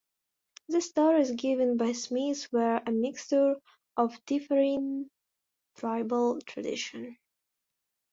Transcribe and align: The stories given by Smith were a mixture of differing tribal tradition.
The 0.69 0.81
stories 0.81 1.29
given 1.29 1.77
by 1.77 1.91
Smith 1.91 2.51
were 2.51 2.81
a 2.83 2.91
mixture 2.91 3.53
of 3.95 4.17
differing 4.25 5.11
tribal 5.75 6.39
tradition. 6.41 7.19